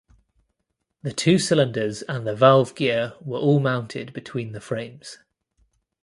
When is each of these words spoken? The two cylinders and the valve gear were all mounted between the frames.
The 1.03 1.11
two 1.13 1.37
cylinders 1.37 2.01
and 2.01 2.25
the 2.25 2.33
valve 2.35 2.73
gear 2.73 3.13
were 3.23 3.37
all 3.37 3.59
mounted 3.59 4.13
between 4.13 4.51
the 4.51 4.59
frames. 4.59 5.19